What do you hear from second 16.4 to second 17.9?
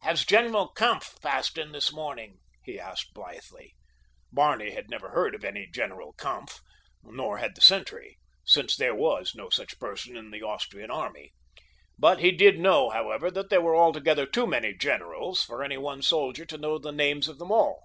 to know the names of them all.